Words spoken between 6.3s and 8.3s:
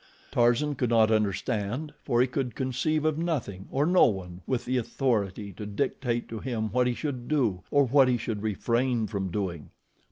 him what he should do, or what he